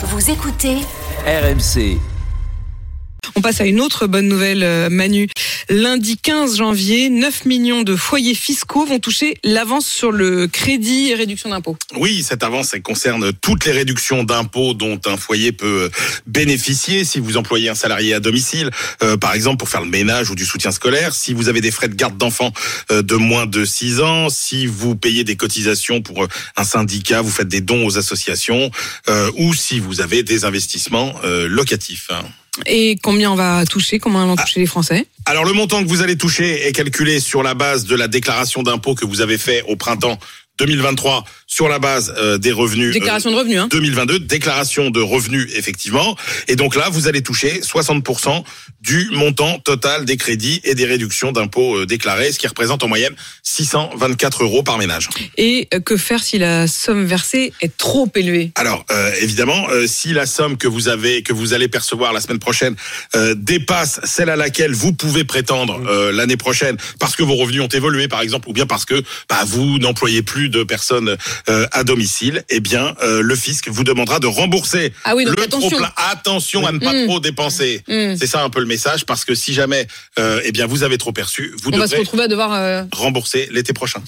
[0.00, 0.76] Vous écoutez
[1.26, 1.98] RMC.
[3.38, 5.28] On passe à une autre bonne nouvelle, euh, Manu.
[5.68, 11.14] Lundi 15 janvier, 9 millions de foyers fiscaux vont toucher l'avance sur le crédit et
[11.14, 11.76] réduction d'impôts.
[11.94, 15.88] Oui, cette avance concerne toutes les réductions d'impôts dont un foyer peut
[16.26, 18.70] bénéficier si vous employez un salarié à domicile,
[19.04, 21.70] euh, par exemple pour faire le ménage ou du soutien scolaire, si vous avez des
[21.70, 22.52] frais de garde d'enfants
[22.90, 27.22] euh, de moins de 6 ans, si vous payez des cotisations pour euh, un syndicat,
[27.22, 28.72] vous faites des dons aux associations,
[29.08, 32.08] euh, ou si vous avez des investissements euh, locatifs.
[32.10, 32.24] hein.
[32.66, 35.06] Et combien on va toucher Comment vont toucher les Français?
[35.24, 38.62] Alors le montant que vous allez toucher est calculé sur la base de la déclaration
[38.62, 40.18] d'impôt que vous avez fait au printemps
[40.58, 42.90] 2023 sur la base euh, des revenus.
[42.90, 46.16] euh, Déclaration de revenus, hein 2022, déclaration de revenus effectivement.
[46.48, 48.42] Et donc là, vous allez toucher 60%
[48.80, 52.88] du montant total des crédits et des réductions d'impôts euh, déclarés, ce qui représente en
[52.88, 55.08] moyenne 624 euros par ménage.
[55.36, 58.52] Et euh, que faire si la somme versée est trop élevée?
[58.54, 62.20] Alors euh, évidemment, euh, si la somme que vous avez, que vous allez percevoir la
[62.20, 62.76] semaine prochaine
[63.16, 67.62] euh, dépasse celle à laquelle vous pouvez prétendre euh, l'année prochaine, parce que vos revenus
[67.62, 71.16] ont évolué par exemple, ou bien parce que bah, vous n'employez plus de personnes
[71.48, 75.36] euh, à domicile, eh bien euh, le fisc vous demandera de rembourser Ah oui, donc
[75.36, 75.78] le attention.
[76.10, 77.06] Attention à ne pas Mm.
[77.06, 77.82] trop dépenser.
[77.88, 78.16] Mm.
[78.18, 79.86] C'est ça un peu le message, parce que si jamais
[80.18, 82.84] euh, eh bien vous avez trop perçu, vous On va se devrez retrouver à devoir...
[82.92, 83.88] rembourser l'été prochain.